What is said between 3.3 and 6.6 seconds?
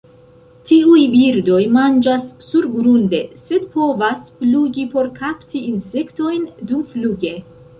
sed povas flugi por kapti insektojn